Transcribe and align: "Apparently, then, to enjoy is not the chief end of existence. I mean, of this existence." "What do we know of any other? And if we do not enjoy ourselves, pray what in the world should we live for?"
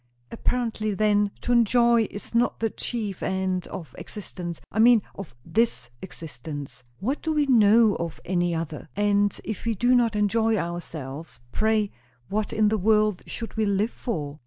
"Apparently, 0.31 0.95
then, 0.95 1.29
to 1.41 1.51
enjoy 1.51 2.07
is 2.09 2.33
not 2.33 2.59
the 2.59 2.71
chief 2.71 3.21
end 3.21 3.67
of 3.67 3.93
existence. 3.99 4.59
I 4.71 4.79
mean, 4.79 5.03
of 5.13 5.35
this 5.45 5.91
existence." 6.01 6.83
"What 6.99 7.21
do 7.21 7.31
we 7.31 7.45
know 7.45 7.93
of 7.97 8.19
any 8.25 8.55
other? 8.55 8.89
And 8.95 9.39
if 9.43 9.63
we 9.63 9.75
do 9.75 9.93
not 9.93 10.15
enjoy 10.15 10.57
ourselves, 10.57 11.39
pray 11.51 11.91
what 12.29 12.51
in 12.51 12.69
the 12.69 12.79
world 12.79 13.21
should 13.27 13.55
we 13.55 13.67
live 13.67 13.91
for?" 13.91 14.39